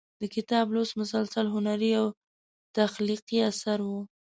د 0.21 0.23
کتاب 0.35 0.65
لوست 0.75 0.93
مسلسل 1.01 1.45
هنري 1.55 1.91
او 1.99 2.05
تخلیقي 2.77 3.37
اثر 3.51 3.79
و. 3.87 3.89